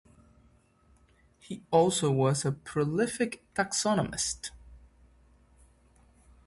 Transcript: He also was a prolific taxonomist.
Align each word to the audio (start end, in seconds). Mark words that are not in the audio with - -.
He 1.37 1.61
also 1.69 2.09
was 2.09 2.43
a 2.43 2.51
prolific 2.51 3.43
taxonomist. 3.53 4.49